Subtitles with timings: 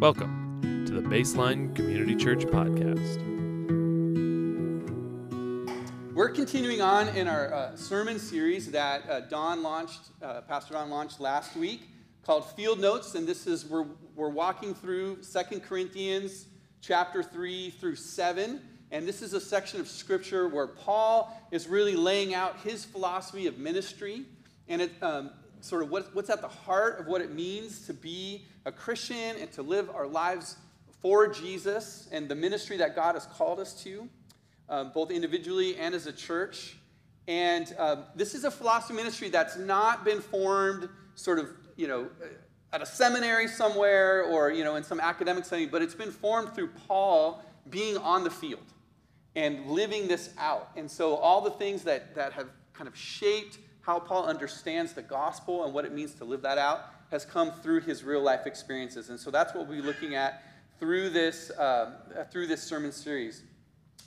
[0.00, 3.16] Welcome to the Baseline Community Church Podcast.
[6.12, 10.90] We're continuing on in our uh, sermon series that uh, Don launched, uh, Pastor Don
[10.90, 11.88] launched last week
[12.26, 13.14] called Field Notes.
[13.14, 16.44] And this is, we're, we're walking through Second Corinthians
[16.82, 18.60] chapter 3 through 7.
[18.90, 23.46] And this is a section of scripture where Paul is really laying out his philosophy
[23.46, 24.26] of ministry
[24.68, 25.30] and it, um,
[25.66, 29.36] sort of what, what's at the heart of what it means to be a Christian
[29.40, 30.56] and to live our lives
[31.02, 34.08] for Jesus and the ministry that God has called us to,
[34.68, 36.76] uh, both individually and as a church.
[37.28, 42.08] And uh, this is a philosophy ministry that's not been formed sort of, you know,
[42.72, 46.54] at a seminary somewhere or, you know, in some academic setting, but it's been formed
[46.54, 48.62] through Paul being on the field
[49.34, 50.70] and living this out.
[50.76, 55.02] And so all the things that, that have kind of shaped how Paul understands the
[55.02, 58.44] gospel and what it means to live that out has come through his real life
[58.44, 59.10] experiences.
[59.10, 60.42] And so that's what we'll be looking at
[60.80, 61.92] through this, uh,
[62.32, 63.44] through this sermon series.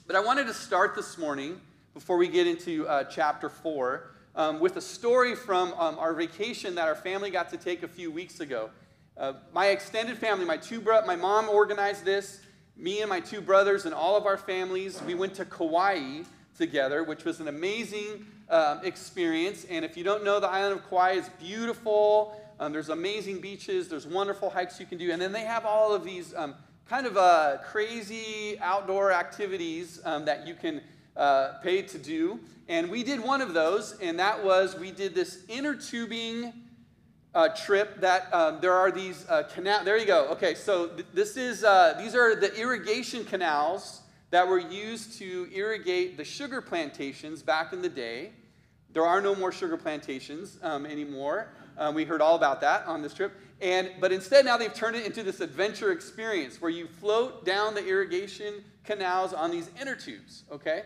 [0.06, 1.62] But I wanted to start this morning,
[1.94, 6.76] before we get into uh, chapter 4, um, with a story from um, our vacation
[6.76, 8.70] that our family got to take a few weeks ago.
[9.16, 12.42] Uh, my extended family, my two bro- my mom organized this.
[12.76, 16.24] Me and my two brothers and all of our families, we went to Kauai
[16.58, 19.66] together, which was an amazing um, experience.
[19.70, 22.40] And if you don't know, the island of Kauai is beautiful.
[22.60, 25.12] Um, there's amazing beaches, there's wonderful hikes you can do.
[25.12, 26.56] And then they have all of these um,
[26.90, 30.82] kind of uh, crazy outdoor activities um, that you can
[31.16, 32.40] uh, pay to do.
[32.68, 36.54] And we did one of those, and that was we did this inner tubing
[37.34, 39.84] uh, trip that um, there are these uh, canal.
[39.84, 40.28] There you go.
[40.30, 45.50] Okay, so th- this is uh, these are the irrigation canals that were used to
[45.54, 48.32] irrigate the sugar plantations back in the day.
[48.94, 51.50] There are no more sugar plantations um, anymore.
[51.78, 53.34] Uh, we heard all about that on this trip.
[53.62, 57.76] And, but instead, now they've turned it into this adventure experience where you float down
[57.76, 60.84] the irrigation canals on these inner tubes, okay?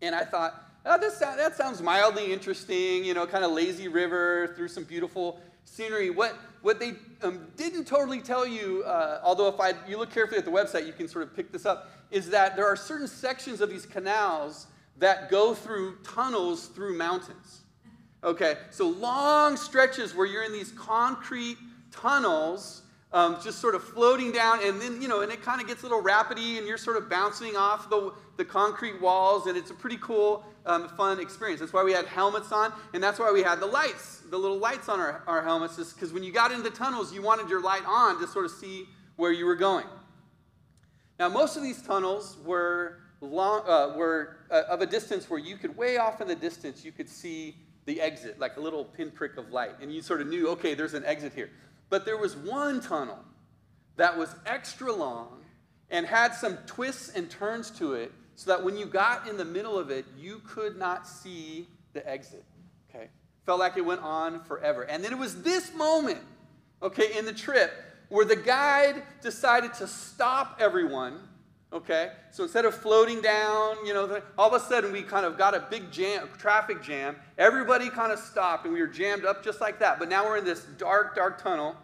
[0.00, 0.54] And I thought,
[0.86, 5.40] oh, this, that sounds mildly interesting, you know, kind of lazy river through some beautiful
[5.64, 6.10] scenery.
[6.10, 10.38] What, what they um, didn't totally tell you, uh, although if I, you look carefully
[10.38, 13.08] at the website, you can sort of pick this up, is that there are certain
[13.08, 14.68] sections of these canals
[15.00, 17.62] that go through tunnels through mountains.
[18.22, 21.56] Okay, so long stretches where you're in these concrete
[21.90, 25.66] tunnels, um, just sort of floating down, and then, you know, and it kind of
[25.66, 29.56] gets a little rapidy, and you're sort of bouncing off the, the concrete walls, and
[29.56, 31.60] it's a pretty cool, um, fun experience.
[31.60, 34.58] That's why we had helmets on, and that's why we had the lights, the little
[34.58, 37.48] lights on our, our helmets, is because when you got into the tunnels, you wanted
[37.48, 38.86] your light on to sort of see
[39.16, 39.86] where you were going.
[41.18, 45.56] Now, most of these tunnels were, long, uh, were uh, of a distance where you
[45.56, 49.36] could, way off in the distance, you could see the exit, like a little pinprick
[49.36, 49.72] of light.
[49.80, 51.50] And you sort of knew, okay, there's an exit here.
[51.88, 53.18] But there was one tunnel
[53.96, 55.42] that was extra long
[55.90, 59.44] and had some twists and turns to it so that when you got in the
[59.44, 62.44] middle of it, you could not see the exit.
[62.88, 63.08] Okay?
[63.44, 64.82] Felt like it went on forever.
[64.82, 66.20] And then it was this moment,
[66.82, 67.72] okay, in the trip
[68.08, 71.20] where the guide decided to stop everyone
[71.72, 72.10] Okay?
[72.30, 75.54] So instead of floating down, you know, all of a sudden we kind of got
[75.54, 77.16] a big jam, traffic jam.
[77.38, 79.98] Everybody kind of stopped and we were jammed up just like that.
[79.98, 81.76] But now we're in this dark, dark tunnel.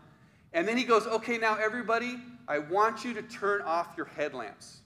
[0.53, 4.79] And then he goes, okay, now everybody, I want you to turn off your headlamps.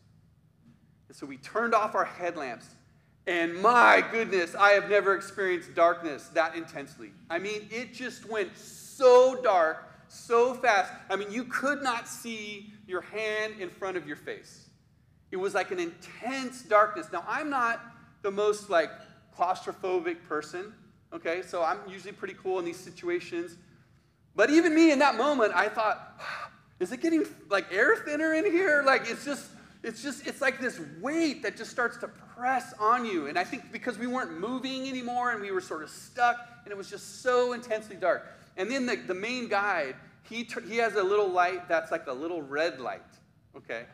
[1.09, 2.69] And so we turned off our headlamps.
[3.27, 7.13] And my goodness, I have never experienced darkness that intensely.
[7.29, 10.93] I mean, it just went so dark, so fast.
[11.09, 14.67] I mean, you could not see your hand in front of your face.
[15.31, 17.07] It was like an intense darkness.
[17.13, 17.81] Now, I'm not
[18.23, 18.91] the most like
[19.37, 20.73] claustrophobic person,
[21.13, 21.43] okay?
[21.43, 23.57] So I'm usually pretty cool in these situations.
[24.35, 26.21] But even me in that moment, I thought,
[26.79, 28.83] is it getting like air thinner in here?
[28.85, 29.47] Like it's just,
[29.83, 33.27] it's just, it's like this weight that just starts to press on you.
[33.27, 36.73] And I think because we weren't moving anymore and we were sort of stuck and
[36.73, 38.27] it was just so intensely dark.
[38.57, 42.13] And then the, the main guide, he, he has a little light that's like a
[42.13, 43.03] little red light,
[43.57, 43.85] okay?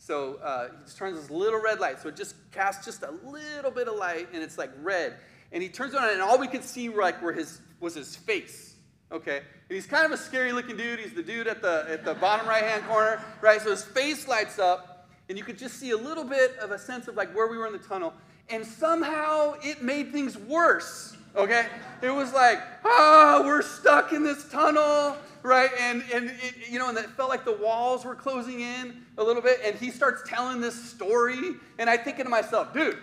[0.00, 2.00] So uh, he just turns this little red light.
[2.00, 5.16] So it just casts just a little bit of light, and it's like red.
[5.52, 8.16] And he turns on it and all we could see like were his was his
[8.16, 8.74] face.
[9.12, 11.00] Okay, and he's kind of a scary looking dude.
[11.00, 13.60] He's the dude at the at the bottom right hand corner, right?
[13.60, 16.78] So his face lights up, and you could just see a little bit of a
[16.78, 18.14] sense of like where we were in the tunnel.
[18.50, 21.16] And somehow it made things worse.
[21.36, 21.66] Okay,
[22.02, 25.70] it was like, ah, we're stuck in this tunnel right?
[25.78, 29.24] And, and it, you know, and it felt like the walls were closing in a
[29.24, 29.60] little bit.
[29.64, 31.54] And he starts telling this story.
[31.78, 32.98] And I thinking to myself, dude,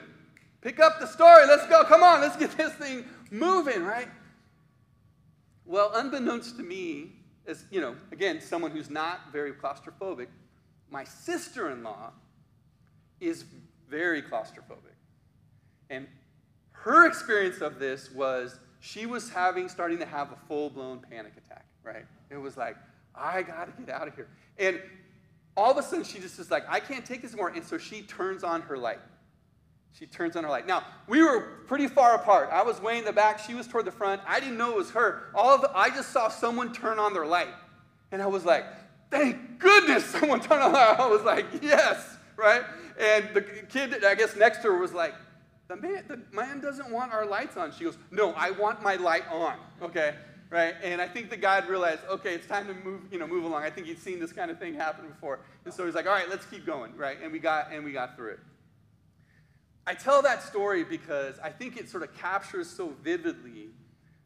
[0.62, 1.48] pick up the story.
[1.48, 1.84] Let's go.
[1.86, 4.08] Come on, let's get this thing moving, right?
[5.66, 7.12] Well, unbeknownst to me
[7.48, 10.28] as you know, again, someone who's not very claustrophobic,
[10.90, 12.12] my sister in law
[13.22, 13.46] is
[13.90, 14.97] very claustrophobic.
[15.90, 16.08] And
[16.72, 21.34] her experience of this was she was having, starting to have a full blown panic
[21.38, 22.06] attack, right?
[22.30, 22.78] It was like,
[23.16, 24.28] I got to get out of here.
[24.60, 24.80] And
[25.56, 27.50] all of a sudden, she just is like, I can't take this anymore.
[27.50, 29.00] And so she turns on her light.
[29.98, 30.68] She turns on her light.
[30.68, 32.50] Now, we were pretty far apart.
[32.52, 33.40] I was way in the back.
[33.40, 34.22] She was toward the front.
[34.28, 35.32] I didn't know it was her.
[35.34, 37.50] All of the, I just saw someone turn on their light.
[38.12, 38.66] And I was like,
[39.10, 41.00] thank goodness someone turned on the light.
[41.00, 42.62] I was like, yes, right?
[43.00, 45.16] And the kid, I guess, next to her was like,
[45.68, 47.72] the man, the man doesn't want our lights on.
[47.72, 50.16] She goes, no, I want my light on, okay?
[50.50, 50.76] Right?
[50.82, 53.64] And I think the guy realized, okay, it's time to move, you know, move along.
[53.64, 55.40] I think he'd seen this kind of thing happen before.
[55.66, 57.18] And so he's like, all right, let's keep going, right?
[57.22, 58.40] And we got, and we got through it.
[59.86, 63.70] I tell that story because I think it sort of captures so vividly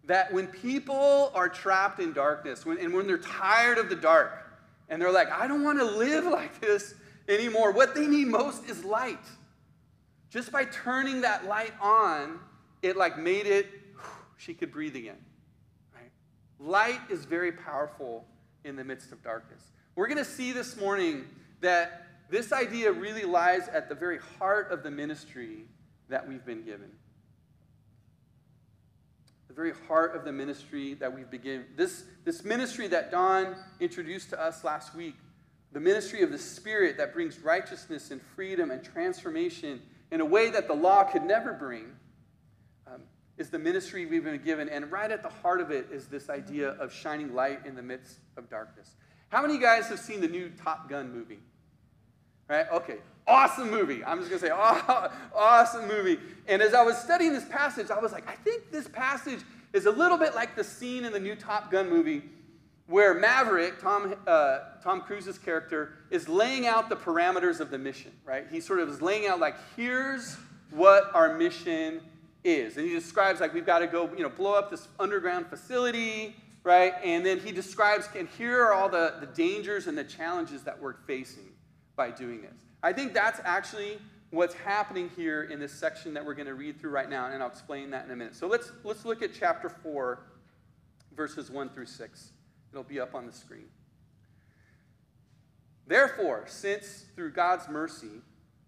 [0.06, 4.42] that when people are trapped in darkness, when, and when they're tired of the dark,
[4.90, 6.94] and they're like, I don't want to live like this
[7.28, 9.26] anymore, what they need most is light.
[10.32, 12.40] Just by turning that light on,
[12.82, 13.68] it like made it,
[14.38, 15.18] she could breathe again.
[15.94, 16.10] Right?
[16.58, 18.26] Light is very powerful
[18.64, 19.62] in the midst of darkness.
[19.96, 21.26] We're going to see this morning
[21.60, 25.66] that this idea really lies at the very heart of the ministry
[26.08, 26.90] that we've been given.
[29.50, 31.66] The very heart of the ministry that we've been given.
[31.76, 35.16] This, this ministry that Don introduced to us last week,
[35.74, 39.82] the ministry of the Spirit that brings righteousness and freedom and transformation
[40.12, 41.86] in a way that the law could never bring,
[42.86, 43.02] um,
[43.38, 44.70] is the ministry we've been given.
[44.70, 47.82] And right at the heart of it is this idea of shining light in the
[47.82, 48.96] midst of darkness.
[49.30, 51.40] How many of you guys have seen the new Top Gun movie?
[52.50, 52.66] Right?
[52.72, 52.98] Okay.
[53.26, 54.04] Awesome movie.
[54.04, 54.52] I'm just going to say,
[55.36, 56.20] awesome movie.
[56.48, 59.40] And as I was studying this passage, I was like, I think this passage
[59.72, 62.24] is a little bit like the scene in the new Top Gun movie
[62.92, 68.12] where Maverick, Tom, uh, Tom Cruise's character, is laying out the parameters of the mission,
[68.26, 68.46] right?
[68.52, 70.36] He sort of is laying out, like, here's
[70.72, 72.02] what our mission
[72.44, 72.76] is.
[72.76, 76.36] And he describes, like, we've got to go, you know, blow up this underground facility,
[76.64, 76.94] right?
[77.02, 80.80] And then he describes, and here are all the, the dangers and the challenges that
[80.80, 81.50] we're facing
[81.96, 82.60] by doing this.
[82.84, 84.00] I think that's actually
[84.32, 87.42] what's happening here in this section that we're going to read through right now, and
[87.42, 88.36] I'll explain that in a minute.
[88.36, 90.20] So let's, let's look at chapter 4,
[91.16, 92.32] verses 1 through 6.
[92.72, 93.66] It'll be up on the screen.
[95.88, 98.22] Therefore, since through God's mercy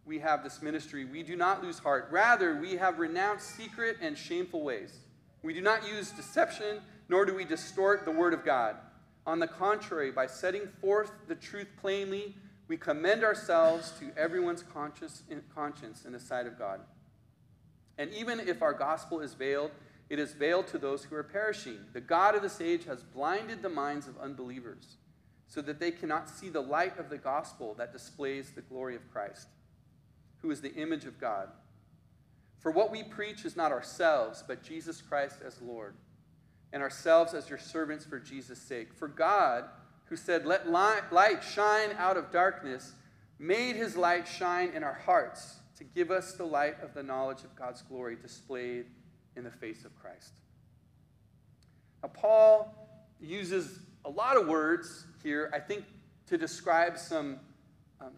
[0.05, 2.09] we have this ministry, we do not lose heart.
[2.11, 4.93] Rather, we have renounced secret and shameful ways.
[5.41, 8.75] We do not use deception, nor do we distort the word of God.
[9.25, 12.35] On the contrary, by setting forth the truth plainly,
[12.67, 16.81] we commend ourselves to everyone's conscience in the sight of God.
[17.97, 19.71] And even if our gospel is veiled,
[20.09, 21.79] it is veiled to those who are perishing.
[21.93, 24.97] The God of this age has blinded the minds of unbelievers
[25.47, 29.11] so that they cannot see the light of the gospel that displays the glory of
[29.11, 29.47] Christ,
[30.41, 31.49] who is the image of God.
[32.59, 35.95] For what we preach is not ourselves, but Jesus Christ as Lord,
[36.71, 38.93] and ourselves as your servants for Jesus' sake.
[38.93, 39.65] For God,
[40.05, 42.93] who said, Let light shine out of darkness,
[43.37, 47.43] made his light shine in our hearts to give us the light of the knowledge
[47.43, 48.85] of God's glory displayed
[49.35, 50.33] in the face of Christ.
[52.01, 52.75] Now, Paul
[53.19, 55.85] uses a lot of words here, I think,
[56.27, 57.39] to describe some
[58.01, 58.11] um,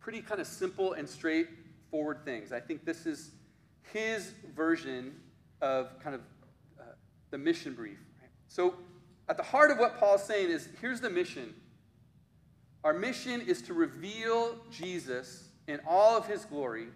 [0.00, 2.52] pretty kind of simple and straightforward things.
[2.52, 3.30] I think this is
[3.92, 5.14] his version
[5.60, 6.22] of kind of
[6.80, 6.84] uh,
[7.30, 7.98] the mission brief.
[8.20, 8.30] Right?
[8.48, 8.74] So,
[9.28, 11.54] at the heart of what Paul's saying is here's the mission.
[12.82, 16.88] Our mission is to reveal Jesus in all of his glory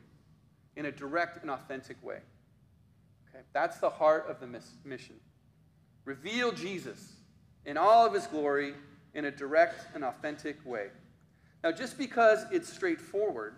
[0.77, 2.19] in a direct and authentic way.
[3.39, 3.47] Okay?
[3.53, 5.17] That's the heart of the mission.
[6.05, 7.13] Reveal Jesus
[7.65, 8.75] in all of his glory
[9.15, 10.89] in a direct and authentic way.
[11.63, 13.55] Now, just because it's straightforward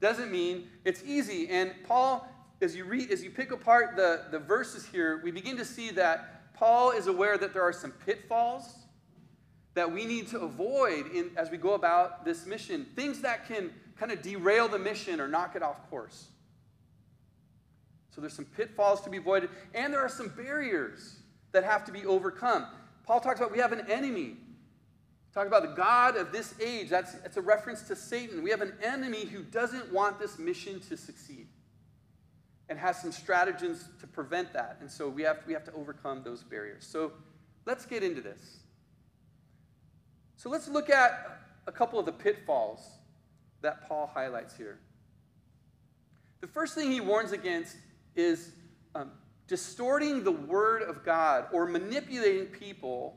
[0.00, 1.48] doesn't mean it's easy.
[1.48, 2.26] And Paul,
[2.60, 5.90] as you read, as you pick apart the, the verses here, we begin to see
[5.90, 8.74] that Paul is aware that there are some pitfalls
[9.74, 12.86] that we need to avoid in, as we go about this mission.
[12.96, 16.28] Things that can kind of derail the mission or knock it off course.
[18.10, 21.16] So there's some pitfalls to be avoided, and there are some barriers
[21.52, 22.66] that have to be overcome.
[23.06, 24.36] Paul talks about we have an enemy.
[25.32, 26.88] Talk about the God of this age.
[26.88, 28.42] That's, that's a reference to Satan.
[28.42, 31.46] We have an enemy who doesn't want this mission to succeed
[32.68, 34.78] and has some stratagems to prevent that.
[34.80, 36.84] And so we have, we have to overcome those barriers.
[36.84, 37.12] So
[37.66, 38.58] let's get into this.
[40.36, 42.80] So let's look at a couple of the pitfalls
[43.60, 44.78] that Paul highlights here.
[46.40, 47.76] The first thing he warns against
[48.16, 48.52] is
[48.94, 49.10] um,
[49.46, 53.16] distorting the word of God or manipulating people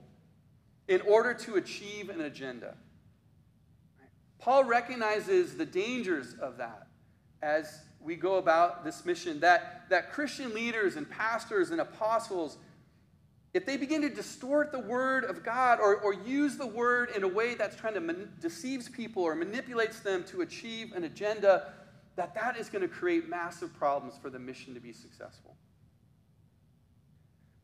[0.88, 2.76] in order to achieve an agenda.
[4.40, 6.88] Paul recognizes the dangers of that
[7.42, 12.58] as we go about this mission that, that Christian leaders and pastors and apostles,
[13.54, 17.24] if they begin to distort the word of God or, or use the word in
[17.24, 21.72] a way that's trying to man- deceives people or manipulates them to achieve an agenda,
[22.16, 25.56] that that is going to create massive problems for the mission to be successful.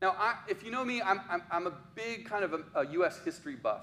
[0.02, 2.92] Now, I, if you know me, I'm, I'm, I'm, a big kind of a, a
[2.92, 3.20] U.S.
[3.22, 3.82] history buff.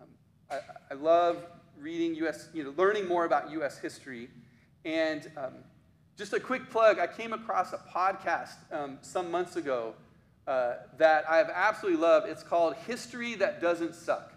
[0.00, 0.08] Um,
[0.50, 0.58] I,
[0.90, 1.44] I, love
[1.78, 3.78] reading U.S., you know, learning more about U.S.
[3.78, 4.30] history.
[4.84, 5.54] And um,
[6.16, 9.94] just a quick plug, I came across a podcast um, some months ago
[10.48, 12.28] uh, that I have absolutely loved.
[12.28, 14.32] It's called History That Doesn't Suck.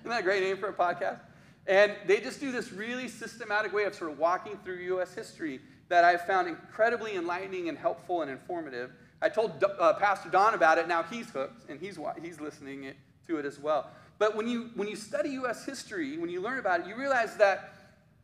[0.00, 1.20] Isn't that a great name for a podcast?
[1.66, 5.14] And they just do this really systematic way of sort of walking through U.S.
[5.14, 8.90] history that I've found incredibly enlightening and helpful and informative.
[9.20, 10.88] I told uh, Pastor Don about it.
[10.88, 12.96] Now he's hooked, and he's, he's listening it,
[13.28, 13.90] to it as well.
[14.18, 15.64] But when you, when you study U.S.
[15.64, 17.74] history, when you learn about it, you realize that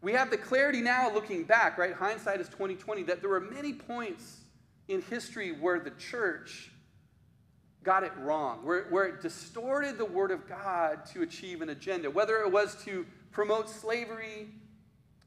[0.01, 1.93] we have the clarity now looking back, right?
[1.93, 4.41] Hindsight is 2020, that there were many points
[4.89, 6.71] in history where the church
[7.83, 12.11] got it wrong, where, where it distorted the Word of God to achieve an agenda,
[12.11, 14.49] whether it was to promote slavery,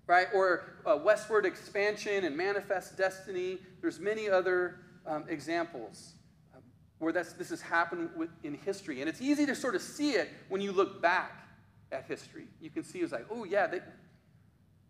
[0.08, 3.60] right, or uh, westward expansion and manifest destiny.
[3.82, 6.14] There's many other um, examples
[6.56, 6.62] um,
[7.00, 9.02] where that's, this has happened with, in history.
[9.02, 11.48] And it's easy to sort of see it when you look back
[11.92, 12.46] at history.
[12.60, 13.80] You can see it's like, oh, yeah, they,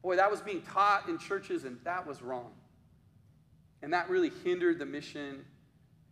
[0.02, 2.52] boy, that was being taught in churches and that was wrong.
[3.82, 5.44] And that really hindered the mission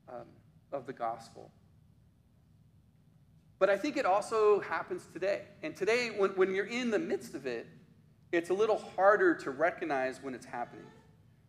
[0.07, 0.25] um,
[0.71, 1.51] of the gospel.
[3.59, 5.41] But I think it also happens today.
[5.61, 7.67] And today, when, when you're in the midst of it,
[8.31, 10.85] it's a little harder to recognize when it's happening,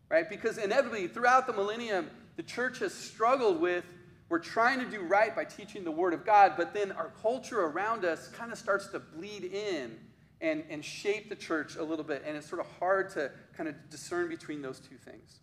[0.09, 0.29] right?
[0.29, 3.85] Because inevitably, throughout the millennium, the church has struggled with
[4.31, 7.65] we're trying to do right by teaching the Word of God, but then our culture
[7.65, 9.97] around us kind of starts to bleed in
[10.39, 12.23] and, and shape the church a little bit.
[12.25, 15.41] And it's sort of hard to kind of discern between those two things.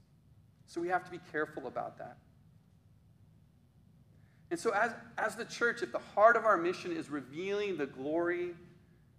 [0.66, 2.16] So we have to be careful about that.
[4.50, 7.86] And so, as, as the church, if the heart of our mission is revealing the
[7.86, 8.50] glory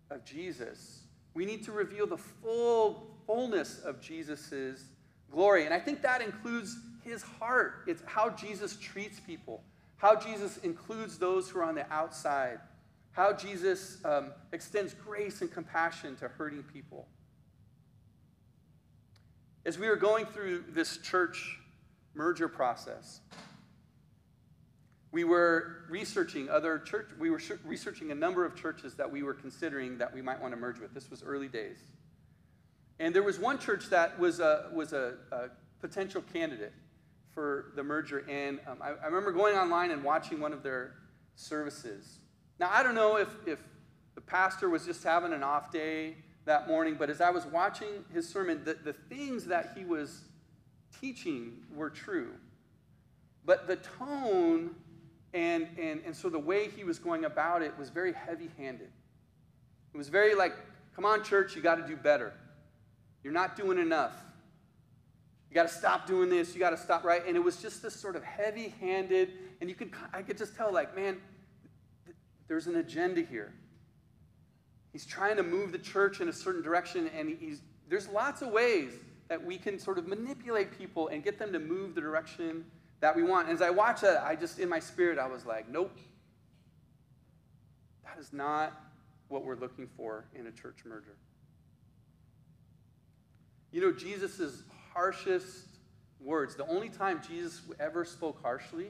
[0.10, 1.02] of Jesus,
[1.34, 4.86] we need to reveal the full fullness of Jesus'
[5.32, 5.66] glory.
[5.66, 7.84] And I think that includes his heart.
[7.86, 9.62] It's how Jesus treats people,
[9.98, 12.60] how Jesus includes those who are on the outside,
[13.12, 17.08] how Jesus um, extends grace and compassion to hurting people.
[19.66, 21.60] As we were going through this church
[22.16, 23.20] merger process,
[25.12, 29.34] we were researching other church we were researching a number of churches that we were
[29.34, 30.94] considering that we might want to merge with.
[30.94, 31.78] This was early days.
[33.00, 35.50] And there was one church that was a, was a, a
[35.80, 36.74] potential candidate
[37.32, 40.96] for the merger and um, I, I, remember going online and watching one of their
[41.36, 42.20] services.
[42.60, 43.60] Now i don't know if, if
[44.16, 48.04] the pastor was just having an off day that morning but as i was watching
[48.12, 50.24] his sermon the, the things that he was
[51.00, 52.32] teaching were true.
[53.46, 54.76] But the tone
[55.34, 58.90] and, and, and so the way he was going about it was very heavy handed.
[59.94, 60.54] It was very like,
[60.96, 62.34] come on, church, you got to do better.
[63.24, 64.14] You're not doing enough.
[65.50, 66.54] You got to stop doing this.
[66.54, 67.24] You got to stop, right?
[67.28, 69.32] And it was just this sort of heavy handed,
[69.62, 71.18] and you could, I could just tell, like, man,
[72.48, 73.54] there's an agenda here.
[74.92, 78.50] He's trying to move the church in a certain direction, and he's, there's lots of
[78.50, 78.94] ways
[79.28, 82.66] that we can sort of manipulate people and get them to move the direction
[83.00, 83.48] that we want.
[83.48, 85.98] And as I watched that, I just, in my spirit, I was like, nope.
[88.04, 88.74] That is not
[89.28, 91.16] what we're looking for in a church merger.
[93.72, 94.64] You know, Jesus'
[94.94, 95.68] harshest
[96.20, 98.88] words, the only time Jesus ever spoke harshly,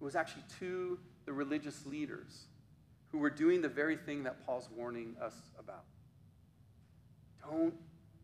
[0.00, 2.44] was actually to the religious leaders
[3.10, 5.84] who were doing the very thing that Paul's warning us about.
[7.42, 7.74] Don't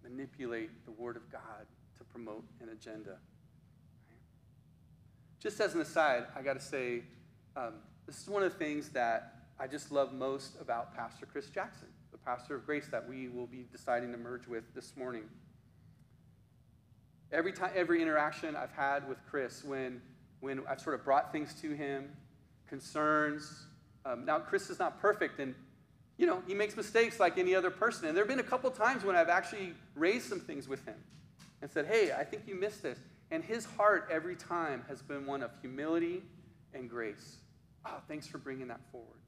[0.03, 1.67] manipulate the Word of God
[1.99, 3.17] to promote an agenda.
[5.45, 7.03] Just as an aside, I got to say,
[7.55, 7.75] um,
[8.07, 11.89] this is one of the things that I just love most about Pastor Chris Jackson,
[12.13, 15.25] the pastor of Grace that we will be deciding to merge with this morning.
[17.31, 20.01] Every time, every interaction I've had with Chris, when
[20.41, 22.09] when I've sort of brought things to him,
[22.67, 23.67] concerns.
[24.07, 25.55] Um, now, Chris is not perfect, and
[26.17, 28.09] you know he makes mistakes like any other person.
[28.09, 30.97] And there have been a couple times when I've actually raised some things with him
[31.61, 32.99] and said, "Hey, I think you missed this."
[33.35, 36.23] And his heart every time has been one of humility
[36.73, 37.39] and grace.
[37.85, 39.19] Oh, thanks for bringing that forward.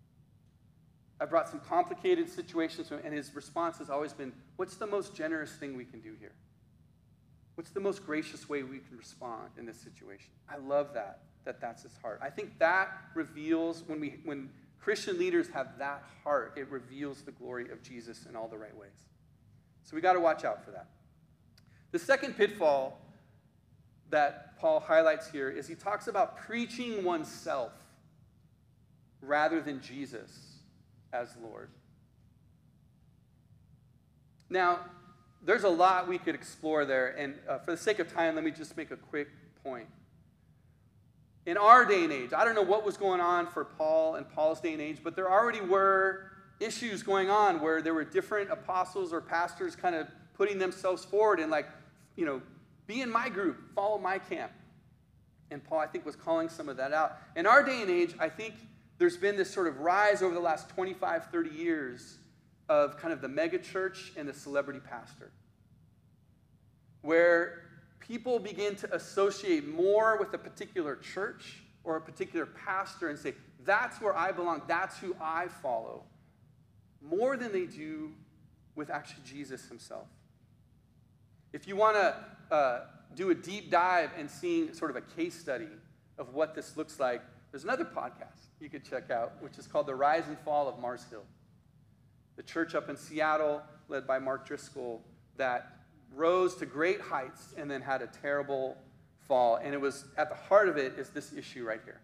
[1.20, 5.50] I brought some complicated situations, and his response has always been, What's the most generous
[5.50, 6.34] thing we can do here?
[7.56, 10.30] What's the most gracious way we can respond in this situation?
[10.48, 12.20] I love that, that that's his heart.
[12.22, 16.52] I think that reveals when, we, when Christian leaders have that heart.
[16.56, 19.08] It reveals the glory of Jesus in all the right ways.
[19.82, 20.86] So we got to watch out for that.
[21.90, 23.00] The second pitfall
[24.10, 27.72] that Paul highlights here is he talks about preaching oneself
[29.20, 30.30] rather than Jesus
[31.12, 31.68] as Lord.
[34.48, 34.80] Now,
[35.42, 38.44] there's a lot we could explore there, and uh, for the sake of time, let
[38.44, 39.28] me just make a quick
[39.62, 39.86] point.
[41.46, 44.28] In our day and age, I don't know what was going on for Paul and
[44.28, 48.50] Paul's day and age, but there already were issues going on where there were different
[48.50, 51.68] apostles or pastors kind of putting themselves forward and, like,
[52.16, 52.40] you know,
[52.86, 54.52] be in my group, follow my camp.
[55.50, 57.18] And Paul, I think, was calling some of that out.
[57.36, 58.54] In our day and age, I think
[58.98, 62.18] there's been this sort of rise over the last 25, 30 years
[62.68, 65.30] of kind of the megachurch and the celebrity pastor,
[67.02, 67.62] where
[68.00, 73.34] people begin to associate more with a particular church or a particular pastor and say,
[73.64, 76.02] that's where I belong, that's who I follow,
[77.00, 78.12] more than they do
[78.74, 80.08] with actually Jesus himself.
[81.52, 82.16] If you want to
[82.50, 82.80] uh,
[83.14, 85.68] do a deep dive and seeing sort of a case study
[86.18, 89.86] of what this looks like, there's another podcast you could check out, which is called
[89.86, 91.24] The Rise and Fall of Mars Hill.
[92.36, 95.02] The church up in Seattle, led by Mark Driscoll,
[95.36, 95.78] that
[96.14, 98.76] rose to great heights and then had a terrible
[99.26, 99.56] fall.
[99.56, 102.00] And it was at the heart of it is this issue right here.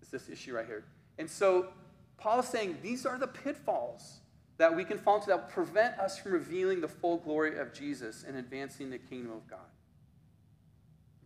[0.00, 0.84] It's this issue right here.
[1.18, 1.68] And so
[2.16, 4.18] Paul is saying these are the pitfalls
[4.58, 8.24] that we can fall into that prevent us from revealing the full glory of Jesus
[8.26, 9.60] and advancing the kingdom of God.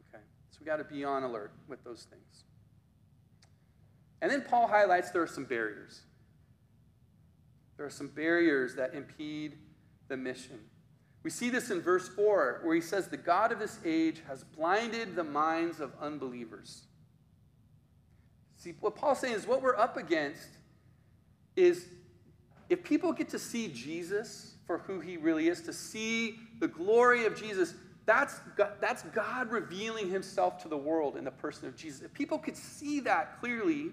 [0.08, 2.44] Okay, so we got to be on alert with those things.
[4.20, 6.02] And then Paul highlights there are some barriers.
[7.76, 9.56] There are some barriers that impede
[10.08, 10.60] the mission.
[11.22, 14.44] We see this in verse 4, where he says, The God of this age has
[14.44, 16.82] blinded the minds of unbelievers.
[18.56, 20.48] See, what Paul's saying is what we're up against
[21.56, 21.86] is
[22.72, 27.26] if people get to see Jesus for who he really is, to see the glory
[27.26, 27.74] of Jesus,
[28.06, 32.00] that's God, that's God revealing himself to the world in the person of Jesus.
[32.00, 33.90] If people could see that clearly,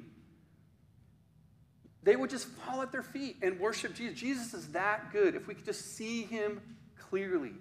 [2.04, 4.18] they would just fall at their feet and worship Jesus.
[4.18, 6.62] Jesus is that good if we could just see him
[6.98, 7.56] clearly.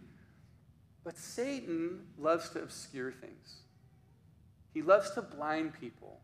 [1.03, 3.63] But Satan loves to obscure things,
[4.73, 6.21] he loves to blind people,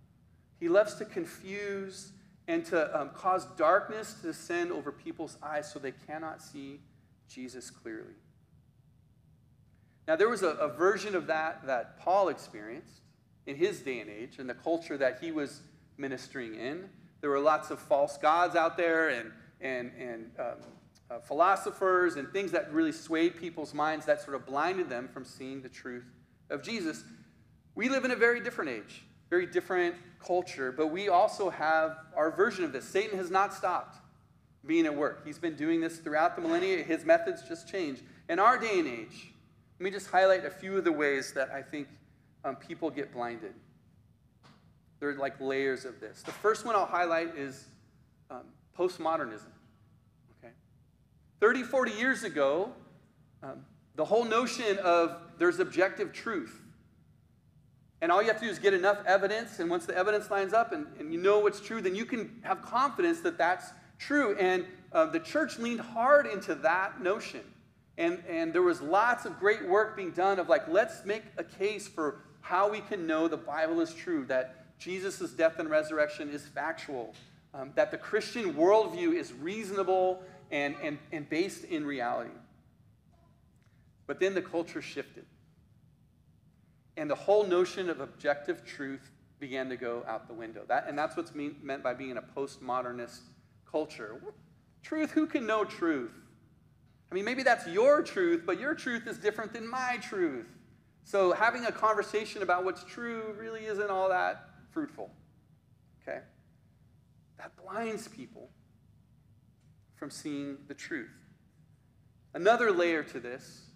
[0.60, 2.12] he loves to confuse
[2.46, 6.80] and to um, cause darkness to descend over people's eyes so they cannot see
[7.28, 8.14] Jesus clearly.
[10.06, 13.00] Now, there was a, a, version of that that Paul experienced
[13.46, 15.62] in his day and age, in the culture that he was
[15.96, 16.90] ministering in.
[17.22, 20.46] There were lots of false gods out there and, and, and um,
[21.10, 25.24] uh, philosophers and things that really swayed people's minds that sort of blinded them from
[25.24, 26.04] seeing the truth
[26.50, 27.02] of Jesus.
[27.74, 32.30] We live in a very different age very different culture, but we also have our
[32.30, 32.84] version of this.
[32.84, 33.96] Satan has not stopped
[34.64, 35.26] being at work.
[35.26, 36.84] He's been doing this throughout the millennia.
[36.84, 37.98] His methods just change.
[38.28, 39.32] In our day and age,
[39.80, 41.88] let me just highlight a few of the ways that I think
[42.44, 43.54] um, people get blinded.
[45.00, 46.22] There are like layers of this.
[46.22, 47.66] The first one I'll highlight is
[48.30, 48.42] um,
[48.78, 49.50] postmodernism.
[50.38, 50.52] Okay?
[51.40, 52.72] 30, 40 years ago,
[53.42, 53.64] um,
[53.96, 56.60] the whole notion of there's objective truth
[58.04, 59.60] and all you have to do is get enough evidence.
[59.60, 62.38] And once the evidence lines up and, and you know what's true, then you can
[62.42, 64.36] have confidence that that's true.
[64.38, 67.40] And uh, the church leaned hard into that notion.
[67.96, 71.44] And, and there was lots of great work being done of like, let's make a
[71.44, 76.28] case for how we can know the Bible is true, that Jesus' death and resurrection
[76.28, 77.14] is factual,
[77.54, 82.36] um, that the Christian worldview is reasonable and, and, and based in reality.
[84.06, 85.24] But then the culture shifted.
[86.96, 90.62] And the whole notion of objective truth began to go out the window.
[90.68, 93.20] That, and that's what's mean, meant by being in a postmodernist
[93.70, 94.20] culture.
[94.82, 96.12] Truth, who can know truth?
[97.10, 100.46] I mean, maybe that's your truth, but your truth is different than my truth.
[101.04, 105.10] So having a conversation about what's true really isn't all that fruitful.
[106.02, 106.20] Okay?
[107.38, 108.50] That blinds people
[109.96, 111.10] from seeing the truth.
[112.32, 113.66] Another layer to this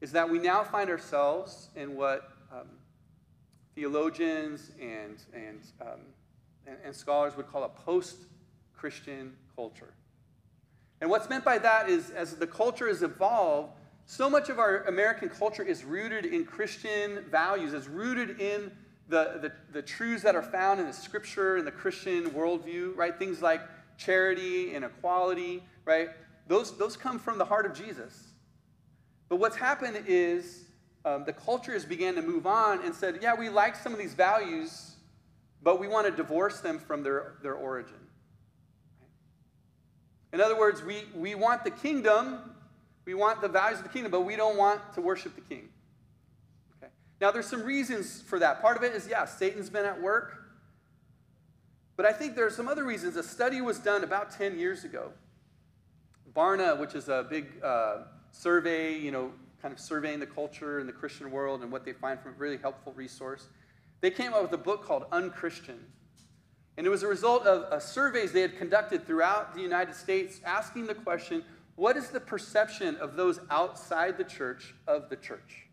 [0.00, 2.68] is that we now find ourselves in what um,
[3.74, 6.00] theologians and, and, um,
[6.66, 8.16] and, and scholars would call a post
[8.76, 9.94] Christian culture.
[11.00, 13.72] And what's meant by that is as the culture has evolved,
[14.06, 18.70] so much of our American culture is rooted in Christian values, is rooted in
[19.08, 23.18] the, the, the, truths that are found in the scripture and the Christian worldview, right?
[23.18, 23.60] Things like
[23.98, 26.10] charity and equality, right?
[26.48, 28.28] Those, those come from the heart of Jesus.
[29.28, 30.64] But what's happened is
[31.04, 34.14] um, the cultures began to move on and said, yeah, we like some of these
[34.14, 34.92] values,
[35.62, 37.94] but we want to divorce them from their, their origin.
[40.32, 42.54] In other words, we, we want the kingdom,
[43.04, 45.68] we want the values of the kingdom, but we don't want to worship the king.
[46.78, 46.92] Okay.
[47.20, 48.62] Now, there's some reasons for that.
[48.62, 50.38] Part of it is, yeah, Satan's been at work.
[51.96, 53.16] But I think there are some other reasons.
[53.16, 55.12] A study was done about 10 years ago.
[56.34, 60.88] Barna, which is a big uh, survey, you know, kind of surveying the culture and
[60.88, 63.48] the Christian world and what they find from a really helpful resource,
[64.00, 65.78] they came up with a book called Unchristian.
[66.76, 70.40] And it was a result of uh, surveys they had conducted throughout the United States
[70.44, 71.44] asking the question
[71.76, 75.68] what is the perception of those outside the church of the church?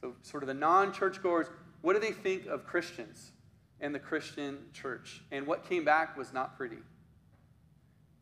[0.00, 1.48] So, sort of the non churchgoers,
[1.82, 3.32] what do they think of Christians
[3.80, 5.22] and the Christian church?
[5.30, 6.78] And what came back was not pretty.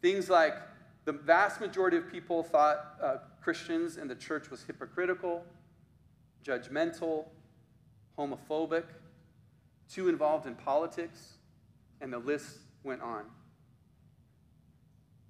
[0.02, 0.54] Things like
[1.04, 5.44] the vast majority of people thought uh, Christians and the church was hypocritical,
[6.44, 7.26] judgmental,
[8.18, 8.84] homophobic,
[9.88, 11.34] too involved in politics
[12.00, 13.24] and the list went on.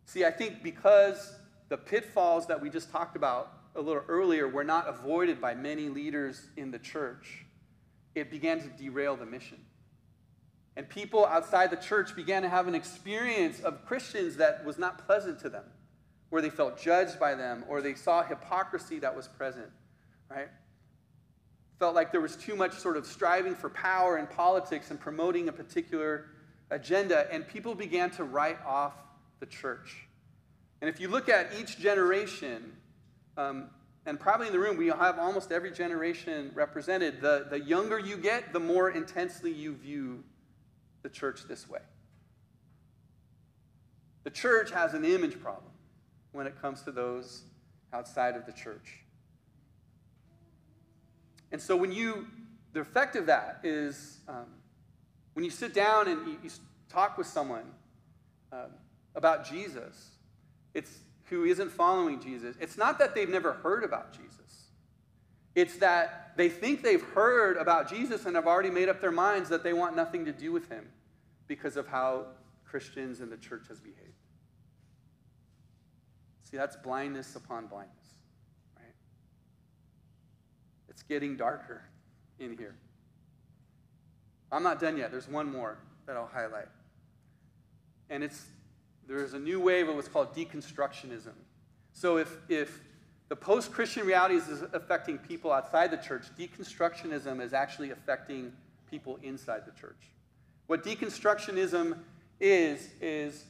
[0.04, 1.34] See, I think because
[1.68, 5.88] the pitfalls that we just talked about a little earlier were not avoided by many
[5.88, 7.44] leaders in the church,
[8.14, 9.58] it began to derail the mission.
[10.76, 15.04] And people outside the church began to have an experience of Christians that was not
[15.06, 15.64] pleasant to them,
[16.30, 19.68] where they felt judged by them or they saw hypocrisy that was present,
[20.30, 20.48] right?
[21.78, 25.48] Felt like there was too much sort of striving for power in politics and promoting
[25.48, 26.26] a particular
[26.70, 28.94] agenda, and people began to write off
[29.40, 30.06] the church.
[30.80, 32.72] And if you look at each generation,
[33.36, 33.70] um,
[34.06, 37.20] and probably in the room, we have almost every generation represented.
[37.20, 40.24] The, the younger you get, the more intensely you view
[41.02, 41.80] the church this way.
[44.24, 45.72] The church has an image problem
[46.32, 47.44] when it comes to those
[47.92, 49.00] outside of the church.
[51.52, 52.26] And so, when you,
[52.72, 54.46] the effect of that is um,
[55.34, 56.50] when you sit down and you, you
[56.88, 57.64] talk with someone
[58.52, 58.70] um,
[59.14, 60.10] about Jesus,
[60.74, 64.39] it's who isn't following Jesus, it's not that they've never heard about Jesus.
[65.54, 69.48] It's that they think they've heard about Jesus and have already made up their minds
[69.48, 70.86] that they want nothing to do with him
[71.48, 72.26] because of how
[72.64, 73.98] Christians and the church has behaved.
[76.42, 77.96] See, that's blindness upon blindness,
[78.76, 78.94] right?
[80.88, 81.82] It's getting darker
[82.38, 82.74] in here.
[84.52, 85.10] I'm not done yet.
[85.10, 86.68] There's one more that I'll highlight.
[88.08, 88.46] And it's
[89.06, 91.32] there's a new wave of what's called deconstructionism.
[91.92, 92.80] So if, if
[93.30, 98.52] the post Christian realities is affecting people outside the church, deconstructionism is actually affecting
[98.90, 100.10] people inside the church.
[100.66, 101.96] What deconstructionism
[102.40, 103.44] is, is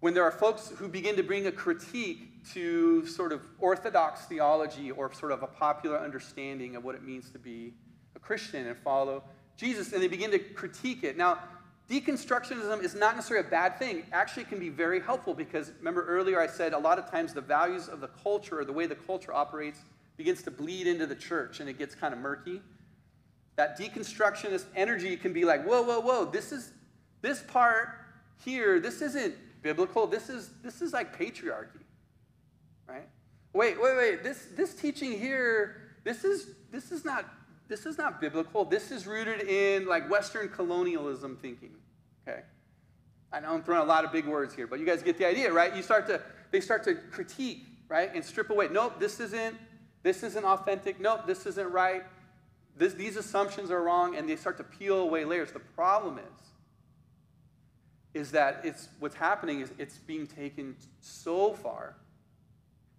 [0.00, 4.90] when there are folks who begin to bring a critique to sort of orthodox theology
[4.90, 7.74] or sort of a popular understanding of what it means to be
[8.14, 9.22] a Christian and follow
[9.58, 11.18] Jesus, and they begin to critique it.
[11.18, 11.38] Now,
[11.88, 14.04] deconstructionism is not necessarily a bad thing.
[14.12, 17.40] Actually, can be very helpful because remember earlier I said a lot of times the
[17.40, 19.80] values of the culture or the way the culture operates
[20.16, 22.60] begins to bleed into the church and it gets kind of murky.
[23.56, 26.72] That deconstructionist energy can be like, whoa, whoa, whoa, this is
[27.22, 27.88] this part
[28.44, 30.06] here, this isn't biblical.
[30.06, 31.82] This is this is like patriarchy.
[32.88, 33.08] Right?
[33.52, 34.22] Wait, wait, wait.
[34.22, 37.24] This this teaching here, this is this is not
[37.68, 38.64] this is not biblical.
[38.64, 41.72] This is rooted in like Western colonialism thinking.
[42.26, 42.42] Okay?
[43.32, 45.26] I know I'm throwing a lot of big words here, but you guys get the
[45.26, 45.74] idea, right?
[45.74, 46.20] You start to,
[46.52, 48.10] they start to critique, right?
[48.14, 48.68] And strip away.
[48.70, 49.56] Nope, this isn't,
[50.02, 51.00] this isn't authentic.
[51.00, 52.04] Nope, this isn't right.
[52.76, 55.50] This, these assumptions are wrong, and they start to peel away layers.
[55.50, 56.46] The problem is,
[58.14, 61.96] is that it's what's happening is it's being taken so far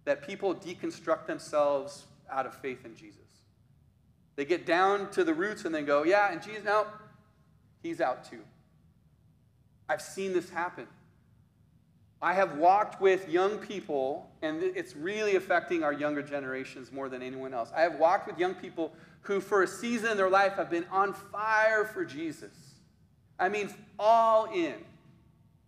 [0.04, 3.27] that people deconstruct themselves out of faith in Jesus.
[4.38, 6.86] They get down to the roots and then go, yeah, and Jesus, now
[7.82, 8.38] he's out too.
[9.88, 10.86] I've seen this happen.
[12.22, 17.20] I have walked with young people, and it's really affecting our younger generations more than
[17.20, 17.72] anyone else.
[17.74, 20.86] I have walked with young people who, for a season in their life, have been
[20.92, 22.54] on fire for Jesus.
[23.40, 24.74] I mean, all in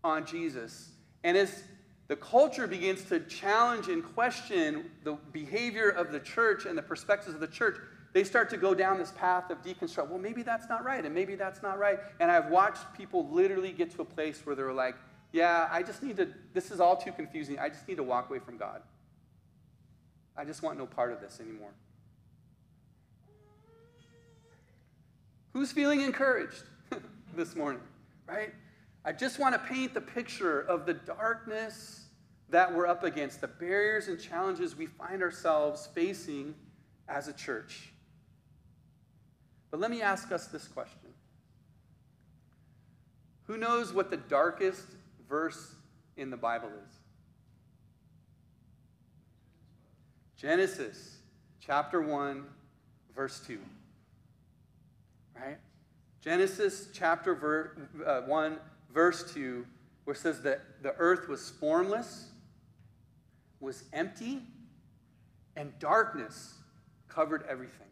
[0.04, 0.90] on Jesus.
[1.24, 1.64] And as
[2.06, 7.34] the culture begins to challenge and question the behavior of the church and the perspectives
[7.34, 7.76] of the church,
[8.12, 10.08] they start to go down this path of deconstruct.
[10.08, 11.98] Well, maybe that's not right, and maybe that's not right.
[12.18, 14.96] And I've watched people literally get to a place where they're like,
[15.32, 17.58] yeah, I just need to, this is all too confusing.
[17.58, 18.82] I just need to walk away from God.
[20.36, 21.70] I just want no part of this anymore.
[25.52, 26.64] Who's feeling encouraged
[27.36, 27.82] this morning,
[28.26, 28.52] right?
[29.04, 32.06] I just want to paint the picture of the darkness
[32.50, 36.54] that we're up against, the barriers and challenges we find ourselves facing
[37.08, 37.92] as a church.
[39.70, 41.10] But let me ask us this question
[43.44, 44.86] Who knows what the darkest
[45.28, 45.74] verse
[46.16, 46.96] in the Bible is?
[50.36, 51.18] Genesis
[51.60, 52.44] chapter 1,
[53.14, 53.58] verse 2.
[55.38, 55.58] Right?
[56.22, 58.56] Genesis chapter ver, uh, 1,
[58.92, 59.66] verse 2,
[60.04, 62.30] where it says that the earth was formless,
[63.60, 64.40] was empty,
[65.56, 66.54] and darkness
[67.08, 67.89] covered everything.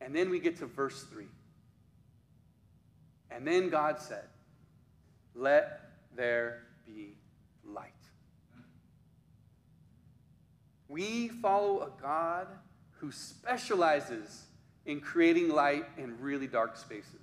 [0.00, 1.26] And then we get to verse 3.
[3.30, 4.24] And then God said,
[5.34, 5.80] Let
[6.16, 7.14] there be
[7.64, 7.92] light.
[10.88, 12.48] We follow a God
[12.98, 14.46] who specializes
[14.86, 17.14] in creating light in really dark spaces.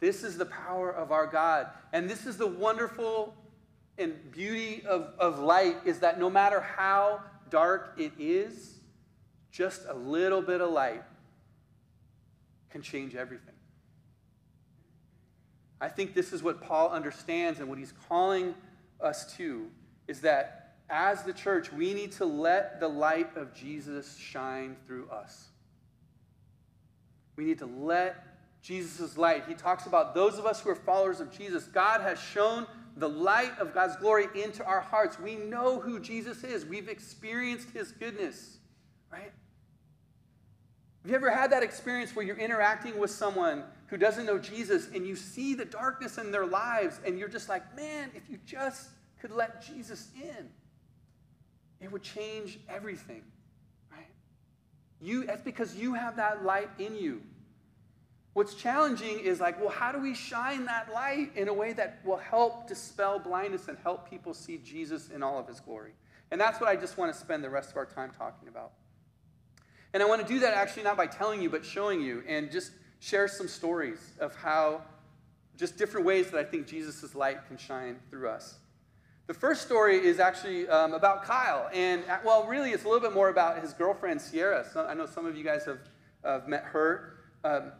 [0.00, 1.68] This is the power of our God.
[1.92, 3.34] And this is the wonderful
[3.96, 8.73] and beauty of, of light is that no matter how dark it is,
[9.54, 11.04] just a little bit of light
[12.70, 13.54] can change everything.
[15.80, 18.54] I think this is what Paul understands and what he's calling
[19.00, 19.70] us to
[20.08, 25.08] is that as the church, we need to let the light of Jesus shine through
[25.08, 25.46] us.
[27.36, 28.16] We need to let
[28.60, 29.44] Jesus' light.
[29.46, 31.64] He talks about those of us who are followers of Jesus.
[31.64, 35.18] God has shown the light of God's glory into our hearts.
[35.18, 38.58] We know who Jesus is, we've experienced his goodness,
[39.12, 39.32] right?
[41.04, 44.88] Have you ever had that experience where you're interacting with someone who doesn't know Jesus
[44.94, 48.38] and you see the darkness in their lives and you're just like, man, if you
[48.46, 48.88] just
[49.20, 50.48] could let Jesus in,
[51.82, 53.22] it would change everything,
[53.92, 54.08] right?
[54.98, 57.20] You, that's because you have that light in you.
[58.32, 62.00] What's challenging is like, well, how do we shine that light in a way that
[62.02, 65.92] will help dispel blindness and help people see Jesus in all of his glory?
[66.30, 68.72] And that's what I just want to spend the rest of our time talking about.
[69.94, 72.50] And I want to do that actually not by telling you, but showing you and
[72.50, 74.82] just share some stories of how,
[75.56, 78.56] just different ways that I think Jesus' light can shine through us.
[79.28, 81.70] The first story is actually um, about Kyle.
[81.72, 84.66] And, uh, well, really, it's a little bit more about his girlfriend, Sierra.
[84.70, 85.78] So, I know some of you guys have,
[86.24, 87.14] have met her.
[87.44, 87.70] Um,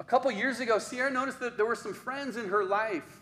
[0.00, 3.20] a couple years ago, Sierra noticed that there were some friends in her life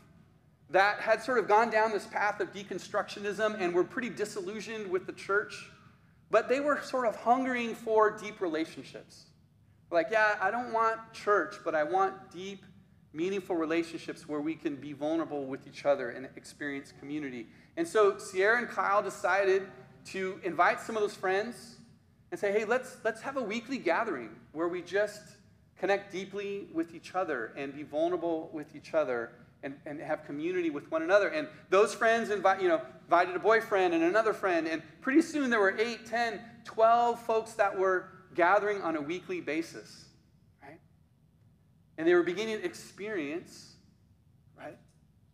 [0.70, 5.06] that had sort of gone down this path of deconstructionism and were pretty disillusioned with
[5.06, 5.70] the church,
[6.30, 9.26] but they were sort of hungering for deep relationships.
[9.90, 12.64] Like, yeah, I don't want church, but I want deep,
[13.12, 17.46] meaningful relationships where we can be vulnerable with each other and experience community.
[17.76, 19.68] And so Sierra and Kyle decided
[20.06, 21.76] to invite some of those friends
[22.30, 25.22] and say, hey, let's, let's have a weekly gathering where we just
[25.78, 29.30] connect deeply with each other and be vulnerable with each other
[29.66, 31.28] and, and have community with one another.
[31.28, 34.68] And those friends invite, you know, invited a boyfriend and another friend.
[34.68, 39.40] And pretty soon there were 8, 10, 12 folks that were gathering on a weekly
[39.40, 40.06] basis,
[40.62, 40.78] right?
[41.98, 43.74] And they were beginning to experience,
[44.56, 44.76] right,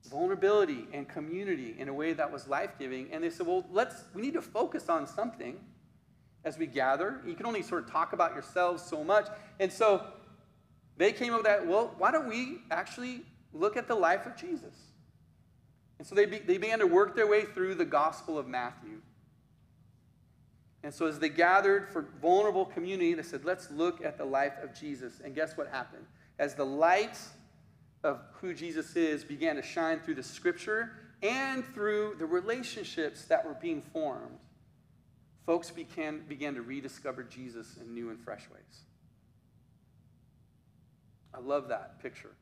[0.08, 3.12] vulnerability and community in a way that was life-giving.
[3.12, 5.58] And they said, well, let's, we need to focus on something
[6.42, 7.20] as we gather.
[7.26, 9.26] You can only sort of talk about yourselves so much.
[9.60, 10.06] And so
[10.96, 14.36] they came up with that, well, why don't we actually look at the life of
[14.36, 14.74] Jesus?
[15.98, 19.00] And so they, be, they began to work their way through the Gospel of Matthew.
[20.82, 24.54] And so as they gathered for vulnerable community, they said, let's look at the life
[24.62, 25.20] of Jesus.
[25.24, 26.04] And guess what happened?
[26.40, 27.18] As the light
[28.02, 30.90] of who Jesus is began to shine through the scripture
[31.22, 34.38] and through the relationships that were being formed,
[35.46, 38.80] folks began, began to rediscover Jesus in new and fresh ways.
[41.32, 42.32] I love that picture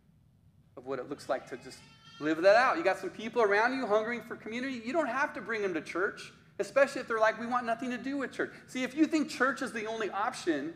[0.76, 1.78] of what it looks like to just
[2.20, 2.76] live that out.
[2.76, 4.82] You got some people around you hungering for community.
[4.84, 7.90] You don't have to bring them to church, especially if they're like, we want nothing
[7.90, 8.52] to do with church.
[8.66, 10.74] See, if you think church is the only option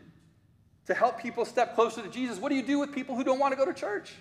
[0.87, 3.39] to help people step closer to Jesus, what do you do with people who don't
[3.39, 4.13] want to go to church?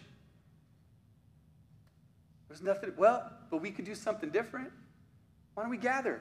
[2.49, 4.71] There's nothing, well, but we could do something different.
[5.55, 6.21] Why don't we gather?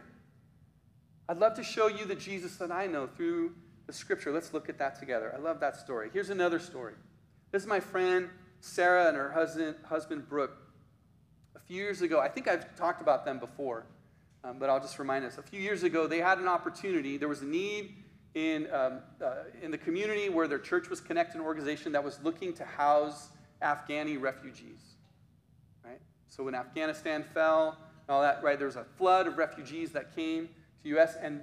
[1.30, 3.54] I'd love to show you the Jesus that I know through
[3.88, 4.32] the scripture.
[4.32, 5.34] Let's look at that together.
[5.36, 6.10] I love that story.
[6.12, 6.94] Here's another story.
[7.52, 8.30] This is my friend
[8.64, 10.56] Sarah and her husband, husband Brooke.
[11.54, 13.86] A few years ago, I think I've talked about them before,
[14.46, 15.38] um, but I'll just remind us.
[15.38, 17.18] A few years ago, they had an opportunity.
[17.18, 17.94] There was a need
[18.36, 22.22] in, um, uh, in the community where their church was connected, an organization that was
[22.24, 24.80] looking to house Afghani refugees.
[25.84, 26.00] Right?
[26.30, 30.16] So when Afghanistan fell, and all that, right, there was a flood of refugees that
[30.16, 30.48] came
[30.84, 31.18] to U.S.
[31.22, 31.42] and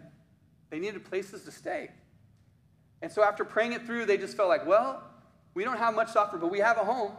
[0.71, 1.91] they needed places to stay.
[3.03, 5.10] And so after praying it through, they just felt like, well,
[5.55, 7.13] we don't have much to but we have a home.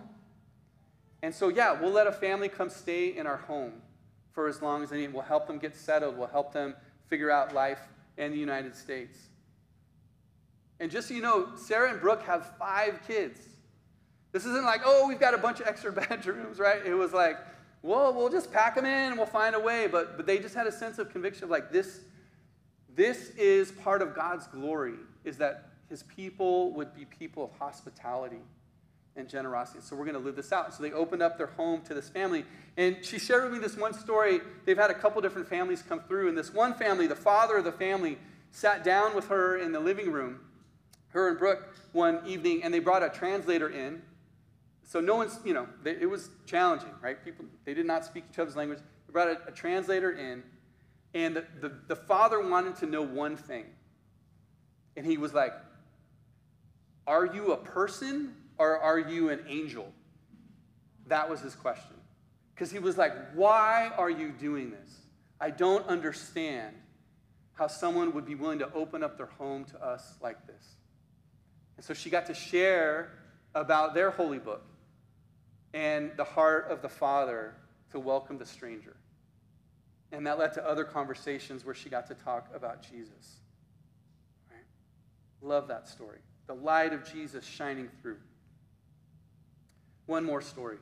[1.24, 3.74] And so, yeah, we'll let a family come stay in our home
[4.34, 5.13] for as long as they need.
[5.13, 6.17] We'll help them get settled.
[6.17, 6.76] We'll help them
[7.08, 7.80] figure out life
[8.17, 9.17] in the United States.
[10.80, 13.39] And just so you know, Sarah and Brooke have five kids.
[14.32, 16.84] This isn't like, oh, we've got a bunch of extra bedrooms, right?
[16.84, 17.38] It was like,
[17.84, 19.88] well, we'll just pack them in and we'll find a way.
[19.88, 22.00] But, but they just had a sense of conviction of like, this,
[22.96, 28.40] this is part of God's glory, is that his people would be people of hospitality
[29.18, 29.80] and generosity.
[29.84, 30.74] So we're going to live this out.
[30.74, 32.46] So they opened up their home to this family.
[32.78, 34.40] And she shared with me this one story.
[34.64, 36.30] They've had a couple different families come through.
[36.30, 38.18] And this one family, the father of the family,
[38.52, 40.40] sat down with her in the living room,
[41.10, 44.02] her and Brooke, one evening, and they brought a translator in.
[44.88, 47.22] So no one's, you know, they, it was challenging, right?
[47.24, 48.80] People, they did not speak each other's language.
[49.08, 50.42] They brought a, a translator in,
[51.14, 53.66] and the, the, the father wanted to know one thing.
[54.96, 55.54] And he was like,
[57.08, 59.92] Are you a person or are you an angel?
[61.08, 61.96] That was his question.
[62.54, 64.98] Because he was like, Why are you doing this?
[65.40, 66.76] I don't understand
[67.54, 70.76] how someone would be willing to open up their home to us like this.
[71.78, 73.12] And so she got to share
[73.56, 74.64] about their holy book
[75.74, 77.56] and the heart of the Father
[77.92, 78.96] to welcome the stranger.
[80.12, 83.38] And that led to other conversations where she got to talk about Jesus.
[84.50, 84.64] Right?
[85.42, 86.20] Love that story.
[86.52, 88.18] The light of Jesus shining through.
[90.06, 90.80] One more story.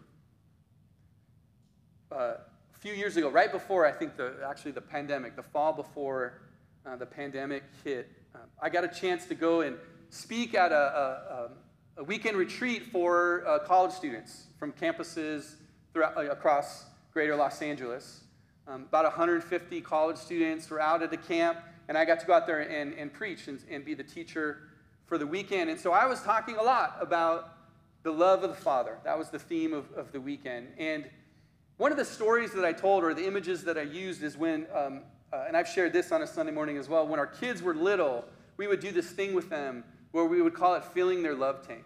[2.12, 5.72] Uh, a few years ago, right before I think the actually the pandemic, the fall
[5.72, 6.42] before
[6.88, 9.78] uh, the pandemic hit, uh, I got a chance to go and
[10.10, 11.50] speak at a, a,
[11.98, 15.54] a weekend retreat for uh, college students from campuses
[15.94, 18.22] throughout, uh, across greater Los Angeles.
[18.68, 22.34] Um, about 150 college students were out at the camp, and I got to go
[22.34, 24.69] out there and, and preach and, and be the teacher
[25.10, 25.72] for the weekend.
[25.72, 27.56] And so I was talking a lot about
[28.04, 29.00] the love of the Father.
[29.04, 30.68] That was the theme of, of the weekend.
[30.78, 31.10] And
[31.78, 34.68] one of the stories that I told, or the images that I used, is when,
[34.74, 35.02] um,
[35.34, 37.74] uh, and I've shared this on a Sunday morning as well, when our kids were
[37.74, 38.24] little,
[38.58, 41.68] we would do this thing with them where we would call it filling their love
[41.68, 41.84] tank.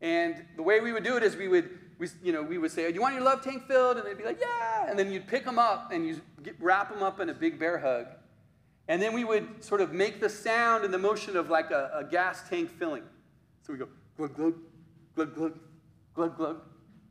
[0.00, 2.70] And the way we would do it is we would, we, you know, we would
[2.70, 5.10] say, "Do you want your love tank filled?" And they'd be like, "Yeah." And then
[5.10, 6.20] you'd pick them up and you
[6.60, 8.06] wrap them up in a big bear hug.
[8.88, 11.90] And then we would sort of make the sound and the motion of like a,
[11.94, 13.02] a gas tank filling.
[13.62, 14.54] So we go glug glug,
[15.14, 15.58] glug glug,
[16.14, 16.60] glug glug,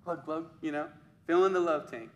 [0.03, 0.49] glug glug.
[0.61, 0.87] You know,
[1.27, 2.09] filling the love tank.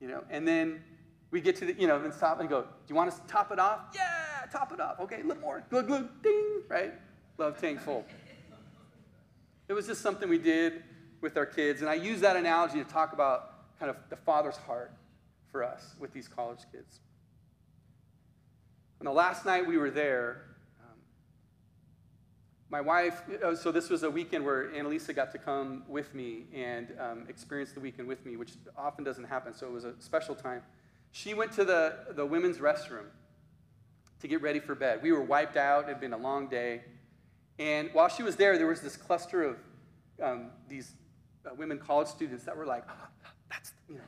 [0.00, 0.82] You know, and then
[1.30, 2.62] we get to the, you know, then stop and go.
[2.62, 3.80] Do you want us to top it off?
[3.94, 5.00] Yeah, top it off.
[5.00, 5.64] Okay, a little more.
[5.70, 6.62] Glug glug, ding.
[6.68, 6.92] Right,
[7.38, 8.04] love tank full.
[9.68, 10.82] It was just something we did
[11.20, 11.80] with our kids.
[11.80, 14.92] And I use that analogy to talk about kind of the father's heart
[15.50, 17.00] for us with these college kids.
[18.98, 20.42] And the last night we were there,
[20.80, 20.96] um,
[22.68, 26.44] my wife, uh, so this was a weekend where Annalisa got to come with me
[26.52, 29.54] and um, experience the weekend with me, which often doesn't happen.
[29.54, 30.62] So it was a special time.
[31.12, 33.06] She went to the, the women's restroom
[34.20, 35.00] to get ready for bed.
[35.02, 36.82] We were wiped out, it had been a long day.
[37.58, 39.56] And while she was there, there was this cluster of
[40.22, 40.92] um, these
[41.46, 43.08] uh, women college students that were like, oh,
[43.50, 44.00] that's, you know,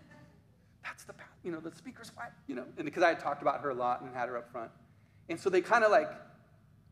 [0.90, 3.61] that's the, you know, the speaker's wife, you know, and because I had talked about
[3.61, 4.70] her a lot and had her up front.
[5.29, 6.11] And so they kind of like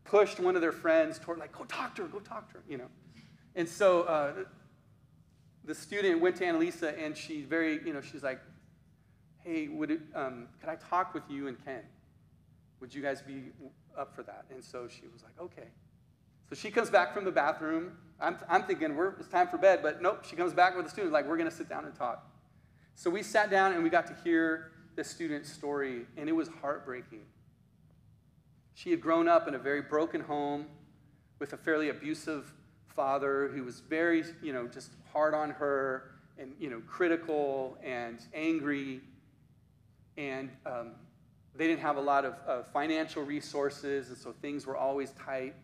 [0.05, 2.63] pushed one of their friends toward like, go talk to her, go talk to her,
[2.69, 2.87] you know.
[3.55, 4.33] And so uh,
[5.65, 8.39] the student went to Annalisa and she very, you know, she's like,
[9.43, 11.81] hey, would it, um, could I talk with you and Ken?
[12.79, 13.51] Would you guys be
[13.97, 14.45] up for that?
[14.49, 15.67] And so she was like, okay.
[16.47, 17.97] So she comes back from the bathroom.
[18.21, 20.91] I'm, I'm thinking we're, it's time for bed, but nope, she comes back with the
[20.91, 22.28] student, like, we're going to sit down and talk.
[22.99, 26.49] So we sat down and we got to hear the student's story, and it was
[26.59, 27.21] heartbreaking.
[28.73, 30.65] She had grown up in a very broken home
[31.39, 32.53] with a fairly abusive
[32.89, 38.19] father who was very, you know, just hard on her and, you know, critical and
[38.33, 38.99] angry.
[40.17, 40.91] And um,
[41.55, 45.55] they didn't have a lot of uh, financial resources, and so things were always tight.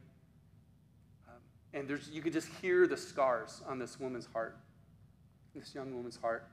[1.73, 4.57] And there's, you could just hear the scars on this woman's heart,
[5.53, 6.47] this young woman's heart.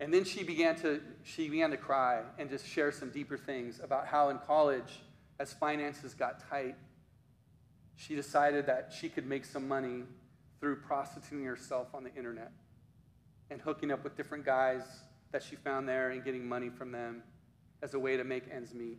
[0.00, 3.80] And then she began to, she began to cry and just share some deeper things
[3.82, 5.00] about how in college,
[5.38, 6.74] as finances got tight,
[7.96, 10.02] she decided that she could make some money
[10.60, 12.50] through prostituting herself on the internet
[13.50, 14.82] and hooking up with different guys
[15.30, 17.22] that she found there and getting money from them
[17.82, 18.98] as a way to make ends meet.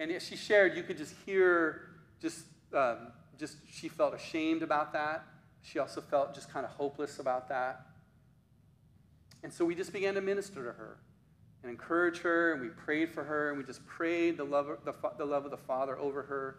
[0.00, 3.08] And as she shared, you could just hear just um,
[3.38, 5.24] just she felt ashamed about that.
[5.62, 7.86] She also felt just kind of hopeless about that.
[9.42, 10.98] And so we just began to minister to her
[11.62, 14.94] and encourage her, and we prayed for her, and we just prayed the love, the,
[15.18, 16.58] the love of the Father over her,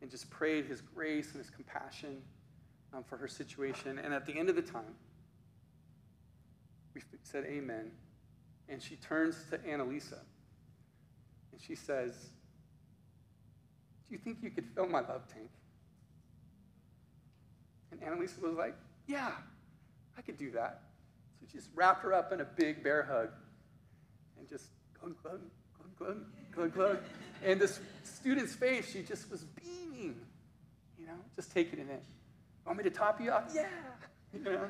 [0.00, 2.22] and just prayed His grace and His compassion
[2.94, 3.98] um, for her situation.
[3.98, 4.94] And at the end of the time,
[6.94, 7.90] we said, Amen.
[8.68, 10.20] And she turns to Annalisa,
[11.52, 12.30] and she says,
[14.08, 15.50] Do you think you could fill my love tank?
[17.90, 18.76] And Annalisa was like,
[19.06, 19.32] Yeah,
[20.16, 20.82] I could do that.
[21.40, 23.30] So just wrapped her up in a big bear hug
[24.38, 24.66] and just
[25.00, 25.40] glug, glug,
[25.76, 26.98] glug, glug, glug, glug.
[27.44, 30.16] And this student's face, she just was beaming,
[30.98, 32.00] you know, just taking it in.
[32.66, 33.50] Want me to top you off?
[33.54, 33.68] Yeah,
[34.32, 34.68] you know.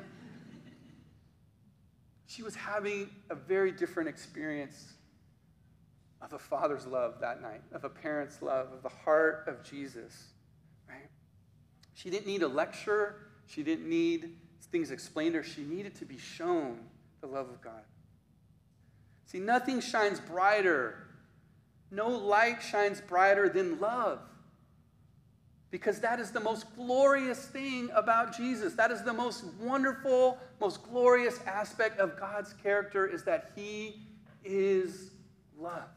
[2.27, 4.93] She was having a very different experience
[6.21, 10.27] of a father's love that night, of a parent's love, of the heart of Jesus,
[10.87, 11.09] right?
[11.93, 13.15] She didn't need a lecture.
[13.47, 14.37] She didn't need
[14.67, 15.43] things explained to her.
[15.43, 16.79] She needed to be shown
[17.21, 17.83] the love of God.
[19.25, 21.07] See, nothing shines brighter.
[21.91, 24.19] No light shines brighter than love.
[25.71, 28.73] Because that is the most glorious thing about Jesus.
[28.73, 34.01] That is the most wonderful, most glorious aspect of God's character is that he
[34.43, 35.11] is
[35.57, 35.89] love.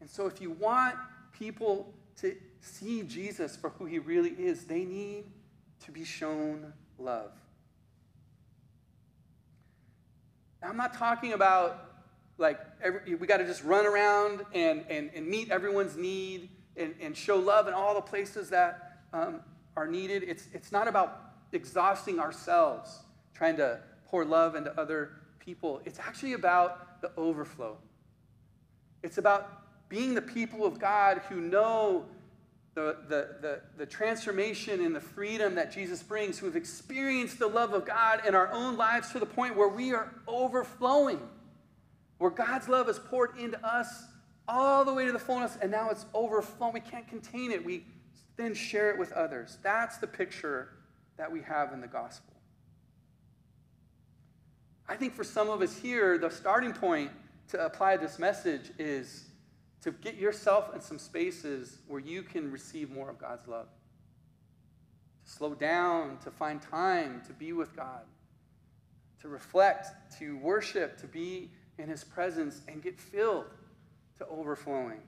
[0.00, 0.96] And so if you want
[1.32, 5.24] people to see Jesus for who he really is, they need
[5.84, 7.32] to be shown love.
[10.62, 11.92] I'm not talking about
[12.38, 16.94] like every, we got to just run around and, and, and meet everyone's need and,
[17.00, 19.40] and show love in all the places that um,
[19.76, 20.24] are needed.
[20.26, 23.00] It's, it's not about exhausting ourselves,
[23.34, 25.80] trying to pour love into other people.
[25.84, 27.76] It's actually about the overflow.
[29.02, 32.06] It's about being the people of God who know
[32.74, 37.46] the, the, the, the, transformation and the freedom that Jesus brings, who have experienced the
[37.46, 41.20] love of God in our own lives to the point where we are overflowing,
[42.16, 44.04] where God's love is poured into us
[44.48, 46.72] all the way to the fullness, and now it's overflowing.
[46.72, 47.62] We can't contain it.
[47.62, 47.84] We
[48.36, 49.58] then share it with others.
[49.62, 50.70] That's the picture
[51.18, 52.32] that we have in the gospel.
[54.88, 57.10] I think for some of us here, the starting point
[57.48, 59.26] to apply this message is
[59.82, 63.66] to get yourself in some spaces where you can receive more of God's love.
[65.24, 68.02] To slow down, to find time to be with God,
[69.20, 73.46] to reflect, to worship, to be in His presence, and get filled
[74.18, 75.00] to overflowing.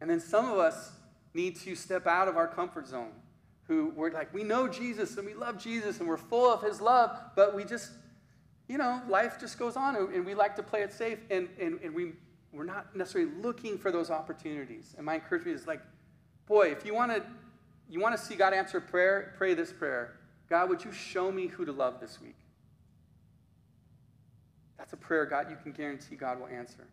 [0.00, 0.92] And then some of us
[1.34, 3.12] need to step out of our comfort zone.
[3.68, 6.80] Who we're like, we know Jesus and we love Jesus and we're full of his
[6.80, 7.90] love, but we just,
[8.68, 11.78] you know, life just goes on and we like to play it safe and, and,
[11.80, 12.12] and we,
[12.52, 14.94] we're not necessarily looking for those opportunities.
[14.96, 15.80] And my encouragement is like,
[16.46, 17.22] boy, if you want to
[17.88, 20.14] you want to see God answer prayer, pray this prayer.
[20.48, 22.36] God, would you show me who to love this week?
[24.78, 26.86] That's a prayer God you can guarantee God will answer.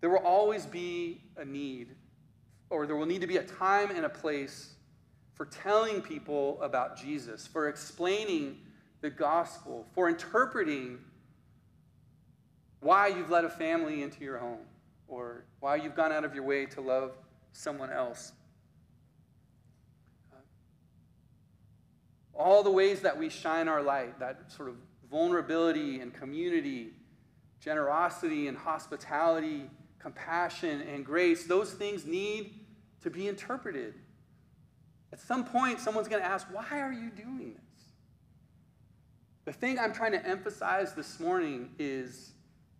[0.00, 1.88] There will always be a need,
[2.70, 4.74] or there will need to be a time and a place
[5.34, 8.58] for telling people about Jesus, for explaining
[9.00, 10.98] the gospel, for interpreting
[12.80, 14.66] why you've let a family into your home,
[15.06, 17.12] or why you've gone out of your way to love
[17.52, 18.32] someone else.
[20.32, 20.36] Uh,
[22.34, 24.76] all the ways that we shine our light, that sort of
[25.10, 26.90] vulnerability and community,
[27.60, 29.68] generosity and hospitality,
[29.98, 32.60] compassion, and grace, those things need
[33.02, 33.94] to be interpreted.
[35.12, 37.68] At some point, someone's going to ask, Why are you doing this?
[39.46, 42.32] The thing I'm trying to emphasize this morning is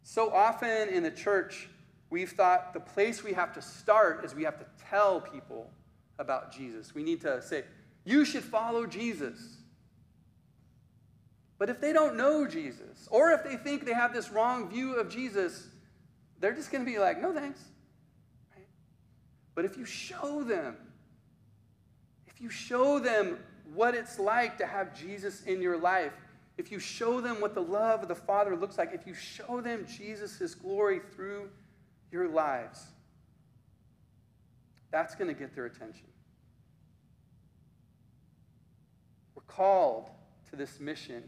[0.08, 1.68] so often in the church,
[2.08, 5.70] we've thought the place we have to start is we have to tell people
[6.18, 6.94] about Jesus.
[6.94, 7.64] We need to say,
[8.06, 9.58] You should follow Jesus.
[11.58, 14.94] But if they don't know Jesus, or if they think they have this wrong view
[14.94, 15.68] of Jesus,
[16.40, 17.60] they're just going to be like, no thanks.
[18.56, 18.64] Right?
[19.54, 20.74] But if you show them,
[22.28, 23.40] if you show them
[23.74, 26.14] what it's like to have Jesus in your life,
[26.58, 29.60] if you show them what the love of the Father looks like, if you show
[29.60, 31.48] them Jesus' glory through
[32.10, 32.84] your lives,
[34.90, 36.06] that's going to get their attention.
[39.36, 40.10] We're called
[40.50, 41.22] to this mission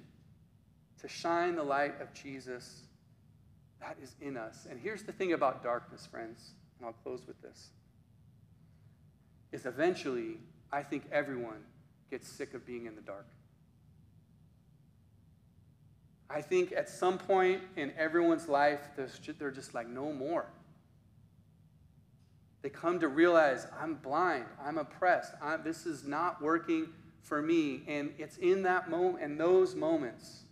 [1.00, 2.82] to shine the light of Jesus
[3.80, 4.66] that is in us.
[4.68, 7.68] And here's the thing about darkness, friends, and I'll close with this.
[9.52, 10.38] Is eventually,
[10.72, 11.62] I think everyone
[12.10, 13.26] gets sick of being in the dark.
[16.32, 20.46] I think at some point in everyone's life, they're just like, no more.
[22.62, 26.88] They come to realize, I'm blind, I'm oppressed, I'm, this is not working
[27.22, 27.82] for me.
[27.88, 30.42] And it's in that moment, in those moments,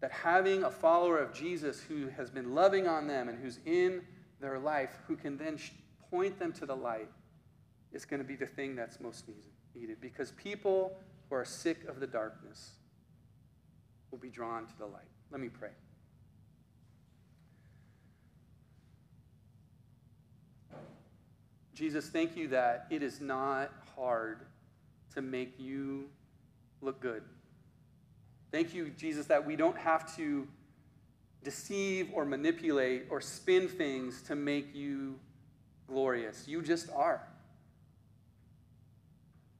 [0.00, 4.02] that having a follower of Jesus who has been loving on them and who's in
[4.40, 5.58] their life, who can then
[6.10, 7.08] point them to the light,
[7.92, 9.24] is going to be the thing that's most
[9.74, 10.00] needed.
[10.00, 10.96] Because people
[11.28, 12.72] who are sick of the darkness
[14.12, 15.02] will be drawn to the light.
[15.32, 15.70] Let me pray.
[21.74, 24.42] Jesus, thank you that it is not hard
[25.14, 26.04] to make you
[26.82, 27.22] look good.
[28.52, 30.46] Thank you, Jesus, that we don't have to
[31.42, 35.18] deceive or manipulate or spin things to make you
[35.88, 36.46] glorious.
[36.46, 37.26] You just are.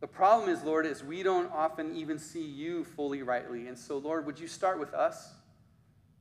[0.03, 3.69] The problem is, Lord, is we don't often even see you fully rightly.
[3.69, 5.33] And so, Lord, would you start with us?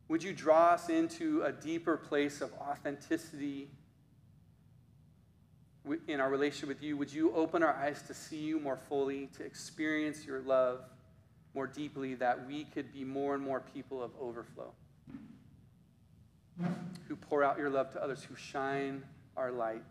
[0.07, 3.69] Would you draw us into a deeper place of authenticity
[6.07, 6.95] in our relationship with you?
[6.95, 10.81] Would you open our eyes to see you more fully, to experience your love
[11.55, 14.71] more deeply, that we could be more and more people of overflow,
[17.07, 19.01] who pour out your love to others, who shine
[19.35, 19.81] our light?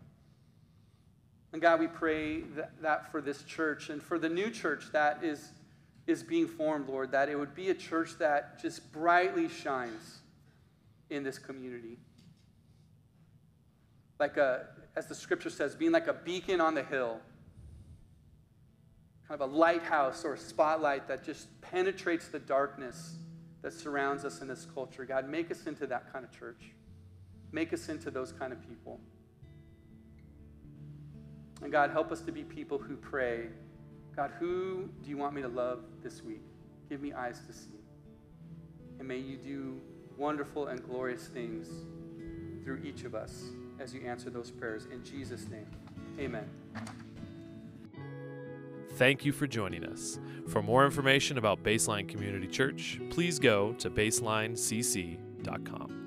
[1.53, 5.23] And God, we pray that, that, for this church and for the new church that
[5.23, 5.51] is,
[6.07, 10.19] is being formed, Lord, that it would be a church that just brightly shines
[11.09, 11.97] in this community.
[14.19, 17.19] Like a, as the scripture says, being like a beacon on the hill,
[19.27, 23.15] kind of a lighthouse or a spotlight that just penetrates the darkness
[23.61, 25.05] that surrounds us in this culture.
[25.05, 26.71] God, make us into that kind of church.
[27.51, 28.99] Make us into those kind of people.
[31.61, 33.47] And God, help us to be people who pray,
[34.15, 36.41] God, who do you want me to love this week?
[36.89, 37.69] Give me eyes to see.
[38.99, 39.79] And may you do
[40.17, 41.67] wonderful and glorious things
[42.63, 43.45] through each of us
[43.79, 44.87] as you answer those prayers.
[44.91, 45.67] In Jesus' name,
[46.19, 46.49] amen.
[48.95, 50.19] Thank you for joining us.
[50.47, 56.00] For more information about Baseline Community Church, please go to baselinecc.com.